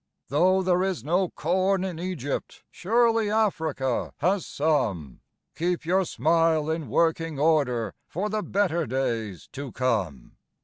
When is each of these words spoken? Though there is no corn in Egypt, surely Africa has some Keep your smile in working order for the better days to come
Though 0.29 0.63
there 0.63 0.81
is 0.81 1.03
no 1.03 1.29
corn 1.29 1.83
in 1.83 1.99
Egypt, 1.99 2.63
surely 2.71 3.29
Africa 3.29 4.13
has 4.17 4.47
some 4.47 5.21
Keep 5.55 5.85
your 5.85 6.05
smile 6.05 6.71
in 6.71 6.87
working 6.89 7.37
order 7.37 7.93
for 8.07 8.27
the 8.27 8.41
better 8.41 8.87
days 8.87 9.47
to 9.51 9.71
come 9.71 10.37